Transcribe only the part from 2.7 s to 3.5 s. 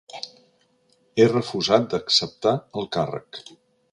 el càrrec.